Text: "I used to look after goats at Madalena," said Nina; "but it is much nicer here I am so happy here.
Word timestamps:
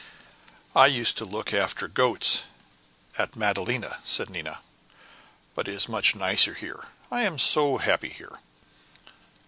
"I 0.75 0.87
used 0.87 1.15
to 1.19 1.25
look 1.25 1.53
after 1.53 1.87
goats 1.87 2.45
at 3.19 3.35
Madalena," 3.35 3.99
said 4.03 4.31
Nina; 4.31 4.61
"but 5.53 5.67
it 5.67 5.75
is 5.75 5.87
much 5.87 6.15
nicer 6.15 6.55
here 6.55 6.87
I 7.11 7.21
am 7.21 7.37
so 7.37 7.77
happy 7.77 8.09
here. 8.09 8.39